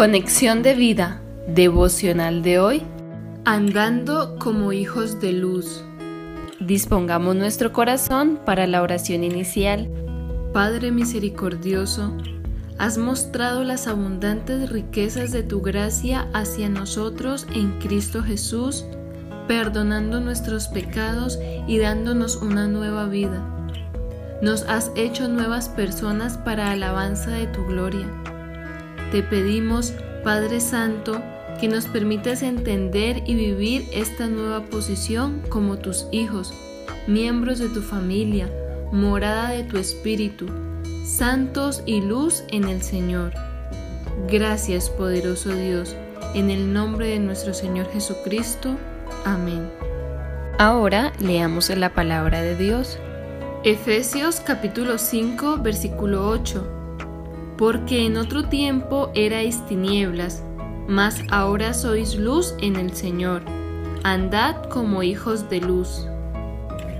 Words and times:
Conexión 0.00 0.62
de 0.62 0.72
vida 0.72 1.20
devocional 1.46 2.42
de 2.42 2.58
hoy. 2.58 2.82
Andando 3.44 4.38
como 4.38 4.72
hijos 4.72 5.20
de 5.20 5.34
luz. 5.34 5.84
Dispongamos 6.58 7.36
nuestro 7.36 7.74
corazón 7.74 8.40
para 8.46 8.66
la 8.66 8.80
oración 8.80 9.24
inicial. 9.24 9.90
Padre 10.54 10.90
misericordioso, 10.90 12.16
has 12.78 12.96
mostrado 12.96 13.62
las 13.62 13.86
abundantes 13.88 14.70
riquezas 14.70 15.32
de 15.32 15.42
tu 15.42 15.60
gracia 15.60 16.30
hacia 16.32 16.70
nosotros 16.70 17.46
en 17.54 17.78
Cristo 17.78 18.22
Jesús, 18.22 18.86
perdonando 19.48 20.18
nuestros 20.18 20.68
pecados 20.68 21.38
y 21.68 21.76
dándonos 21.76 22.36
una 22.36 22.68
nueva 22.68 23.04
vida. 23.04 23.44
Nos 24.40 24.62
has 24.62 24.92
hecho 24.96 25.28
nuevas 25.28 25.68
personas 25.68 26.38
para 26.38 26.70
alabanza 26.70 27.32
de 27.32 27.48
tu 27.48 27.66
gloria. 27.66 28.06
Te 29.10 29.24
pedimos, 29.24 29.92
Padre 30.22 30.60
Santo, 30.60 31.20
que 31.60 31.66
nos 31.66 31.86
permitas 31.86 32.42
entender 32.42 33.24
y 33.26 33.34
vivir 33.34 33.88
esta 33.92 34.28
nueva 34.28 34.62
posición 34.66 35.42
como 35.48 35.78
tus 35.78 36.06
hijos, 36.12 36.54
miembros 37.08 37.58
de 37.58 37.68
tu 37.68 37.82
familia, 37.82 38.48
morada 38.92 39.50
de 39.50 39.64
tu 39.64 39.78
Espíritu, 39.78 40.46
santos 41.04 41.82
y 41.86 42.00
luz 42.00 42.44
en 42.52 42.68
el 42.68 42.82
Señor. 42.82 43.32
Gracias, 44.30 44.88
poderoso 44.90 45.52
Dios, 45.52 45.96
en 46.34 46.48
el 46.48 46.72
nombre 46.72 47.08
de 47.08 47.18
nuestro 47.18 47.52
Señor 47.52 47.90
Jesucristo. 47.92 48.76
Amén. 49.24 49.68
Ahora 50.56 51.12
leamos 51.18 51.68
la 51.70 51.94
palabra 51.94 52.42
de 52.42 52.54
Dios. 52.54 52.96
Efesios 53.64 54.40
capítulo 54.40 54.98
5, 54.98 55.58
versículo 55.58 56.28
8 56.28 56.79
porque 57.60 58.06
en 58.06 58.16
otro 58.16 58.44
tiempo 58.44 59.10
erais 59.14 59.66
tinieblas, 59.66 60.42
mas 60.88 61.20
ahora 61.30 61.74
sois 61.74 62.16
luz 62.16 62.54
en 62.62 62.76
el 62.76 62.96
Señor. 62.96 63.42
Andad 64.02 64.64
como 64.70 65.02
hijos 65.02 65.50
de 65.50 65.60
luz. 65.60 66.06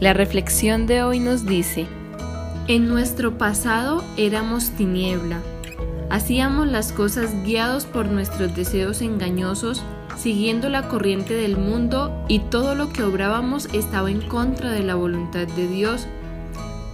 La 0.00 0.14
reflexión 0.14 0.88
de 0.88 1.04
hoy 1.04 1.20
nos 1.20 1.46
dice, 1.46 1.86
en 2.66 2.88
nuestro 2.88 3.38
pasado 3.38 4.02
éramos 4.16 4.70
tiniebla, 4.70 5.38
hacíamos 6.10 6.66
las 6.66 6.90
cosas 6.90 7.32
guiados 7.44 7.84
por 7.84 8.06
nuestros 8.06 8.56
deseos 8.56 9.00
engañosos, 9.00 9.84
siguiendo 10.16 10.68
la 10.68 10.88
corriente 10.88 11.34
del 11.34 11.56
mundo 11.56 12.24
y 12.26 12.40
todo 12.40 12.74
lo 12.74 12.92
que 12.92 13.04
obrábamos 13.04 13.68
estaba 13.72 14.10
en 14.10 14.22
contra 14.22 14.72
de 14.72 14.82
la 14.82 14.96
voluntad 14.96 15.46
de 15.46 15.68
Dios. 15.68 16.08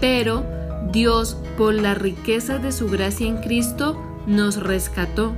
Pero 0.00 0.44
Dios, 0.92 1.36
por 1.56 1.74
la 1.74 1.94
riqueza 1.94 2.58
de 2.58 2.72
su 2.72 2.88
gracia 2.88 3.26
en 3.26 3.38
Cristo, 3.38 4.00
nos 4.26 4.56
rescató. 4.56 5.34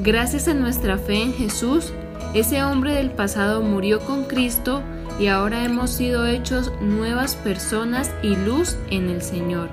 Gracias 0.00 0.48
a 0.48 0.54
nuestra 0.54 0.98
fe 0.98 1.22
en 1.22 1.34
Jesús, 1.34 1.92
ese 2.34 2.62
hombre 2.62 2.94
del 2.94 3.10
pasado 3.10 3.60
murió 3.60 4.00
con 4.00 4.24
Cristo 4.24 4.82
y 5.18 5.26
ahora 5.26 5.64
hemos 5.64 5.90
sido 5.90 6.26
hechos 6.26 6.72
nuevas 6.80 7.34
personas 7.34 8.10
y 8.22 8.36
luz 8.36 8.76
en 8.90 9.10
el 9.10 9.20
Señor. 9.20 9.68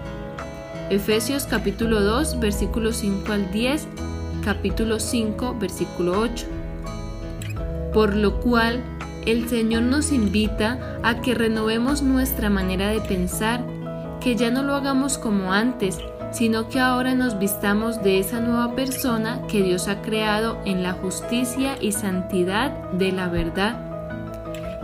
Efesios 0.90 1.46
capítulo 1.46 2.02
2 2.02 2.40
versículo 2.40 2.92
5 2.92 3.32
al 3.32 3.52
10, 3.52 3.88
capítulo 4.44 5.00
5 5.00 5.56
versículo 5.60 6.20
8. 6.20 6.46
Por 7.94 8.16
lo 8.16 8.40
cual, 8.40 8.84
el 9.26 9.48
Señor 9.50 9.84
nos 9.84 10.12
invita 10.12 11.00
a 11.04 11.22
que 11.22 11.36
renovemos 11.36 12.02
nuestra 12.02 12.50
manera 12.50 12.88
de 12.88 13.02
pensar 13.02 13.64
que 14.28 14.36
ya 14.36 14.52
no 14.52 14.62
lo 14.62 14.76
hagamos 14.76 15.18
como 15.18 15.54
antes, 15.54 16.00
sino 16.32 16.68
que 16.68 16.82
ahora 16.82 17.16
nos 17.16 17.40
vistamos 17.40 18.04
de 18.04 18.20
esa 18.20 18.42
nueva 18.42 18.76
persona 18.76 19.42
que 19.48 19.64
Dios 19.64 19.88
ha 19.88 20.02
creado 20.02 20.58
en 20.66 20.84
la 20.84 20.92
justicia 20.92 21.78
y 21.80 21.94
santidad 21.94 22.72
de 22.92 23.14
la 23.14 23.30
verdad. 23.30 23.80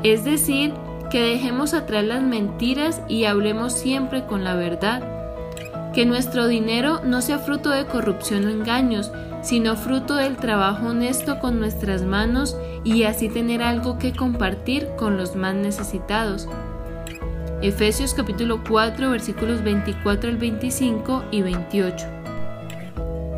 Es 0.01 0.23
decir, 0.23 0.73
que 1.11 1.19
dejemos 1.19 1.73
atrás 1.73 2.05
las 2.05 2.23
mentiras 2.23 3.01
y 3.09 3.25
hablemos 3.25 3.73
siempre 3.73 4.23
con 4.23 4.45
la 4.45 4.55
verdad. 4.55 5.03
Que 5.93 6.05
nuestro 6.05 6.47
dinero 6.47 7.01
no 7.03 7.21
sea 7.21 7.37
fruto 7.37 7.69
de 7.69 7.85
corrupción 7.85 8.45
o 8.45 8.49
engaños, 8.49 9.11
sino 9.41 9.75
fruto 9.75 10.15
del 10.15 10.37
trabajo 10.37 10.87
honesto 10.87 11.39
con 11.39 11.59
nuestras 11.59 12.03
manos 12.03 12.55
y 12.85 13.03
así 13.03 13.27
tener 13.27 13.61
algo 13.61 13.99
que 13.99 14.13
compartir 14.13 14.87
con 14.95 15.17
los 15.17 15.35
más 15.35 15.53
necesitados. 15.53 16.47
Efesios 17.63 18.13
capítulo 18.13 18.61
4 18.67 19.09
versículos 19.09 19.63
24 19.63 20.29
al 20.29 20.35
25 20.35 21.23
y 21.31 21.43
28. 21.43 22.05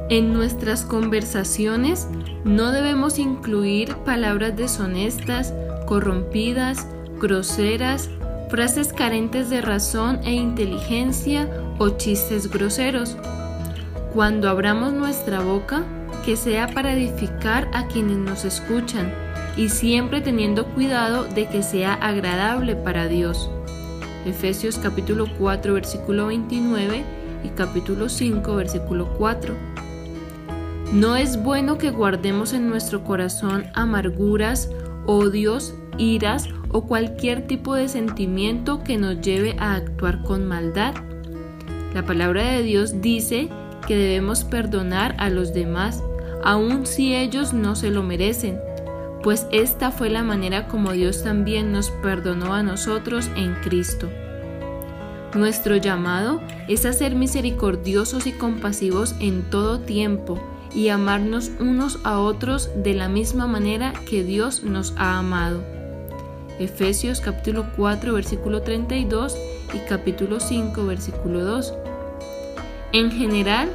En 0.09 0.33
nuestras 0.33 0.83
conversaciones 0.83 2.07
no 2.43 2.71
debemos 2.71 3.19
incluir 3.19 3.95
palabras 3.97 4.57
deshonestas, 4.57 5.53
corrompidas, 5.85 6.87
groseras, 7.21 8.09
frases 8.49 8.93
carentes 8.93 9.51
de 9.51 9.61
razón 9.61 10.19
e 10.23 10.33
inteligencia 10.33 11.47
o 11.77 11.89
chistes 11.89 12.49
groseros. 12.49 13.15
Cuando 14.11 14.49
abramos 14.49 14.91
nuestra 14.91 15.41
boca, 15.41 15.83
que 16.25 16.35
sea 16.35 16.65
para 16.65 16.93
edificar 16.93 17.69
a 17.73 17.85
quienes 17.85 18.17
nos 18.17 18.43
escuchan 18.43 19.13
y 19.55 19.69
siempre 19.69 20.19
teniendo 20.19 20.65
cuidado 20.73 21.25
de 21.25 21.47
que 21.47 21.61
sea 21.61 21.93
agradable 21.93 22.75
para 22.75 23.07
Dios. 23.07 23.51
Efesios 24.25 24.79
capítulo 24.79 25.27
4 25.37 25.73
versículo 25.73 26.27
29 26.27 27.03
y 27.43 27.49
capítulo 27.49 28.09
5 28.09 28.55
versículo 28.55 29.07
4. 29.17 29.53
No 30.93 31.15
es 31.15 31.41
bueno 31.41 31.77
que 31.77 31.91
guardemos 31.91 32.53
en 32.53 32.69
nuestro 32.69 33.03
corazón 33.03 33.65
amarguras, 33.73 34.69
odios, 35.05 35.75
iras 35.97 36.49
o 36.69 36.85
cualquier 36.85 37.47
tipo 37.47 37.75
de 37.75 37.87
sentimiento 37.87 38.83
que 38.83 38.97
nos 38.97 39.21
lleve 39.21 39.55
a 39.59 39.75
actuar 39.75 40.23
con 40.23 40.45
maldad. 40.45 40.95
La 41.93 42.03
palabra 42.05 42.43
de 42.43 42.63
Dios 42.63 43.01
dice 43.01 43.49
que 43.87 43.95
debemos 43.95 44.43
perdonar 44.43 45.15
a 45.19 45.29
los 45.29 45.53
demás, 45.53 46.03
aun 46.43 46.85
si 46.85 47.15
ellos 47.15 47.53
no 47.53 47.75
se 47.75 47.91
lo 47.91 48.03
merecen, 48.03 48.59
pues 49.25 49.47
esta 49.51 49.89
fue 49.89 50.11
la 50.11 50.21
manera 50.21 50.67
como 50.67 50.91
Dios 50.91 51.23
también 51.23 51.71
nos 51.71 51.89
perdonó 51.89 52.53
a 52.53 52.61
nosotros 52.61 53.27
en 53.35 53.55
Cristo. 53.55 54.07
Nuestro 55.33 55.77
llamado 55.77 56.41
es 56.67 56.85
a 56.85 56.93
ser 56.93 57.15
misericordiosos 57.15 58.27
y 58.27 58.33
compasivos 58.33 59.15
en 59.19 59.41
todo 59.49 59.79
tiempo 59.79 60.39
y 60.75 60.89
amarnos 60.89 61.49
unos 61.59 61.97
a 62.03 62.19
otros 62.19 62.69
de 62.83 62.93
la 62.93 63.09
misma 63.09 63.47
manera 63.47 63.93
que 64.07 64.23
Dios 64.23 64.63
nos 64.63 64.93
ha 64.95 65.17
amado. 65.17 65.63
Efesios 66.59 67.19
capítulo 67.19 67.65
4 67.77 68.13
versículo 68.13 68.61
32 68.61 69.35
y 69.73 69.79
capítulo 69.89 70.39
5 70.39 70.85
versículo 70.85 71.43
2. 71.43 71.73
En 72.91 73.09
general, 73.09 73.71